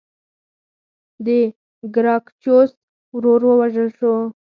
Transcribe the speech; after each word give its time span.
د 1.25 1.27
ګراکچوس 1.93 2.71
ورور 3.15 3.41
ووژل 3.45 3.89
شو. 3.97 4.13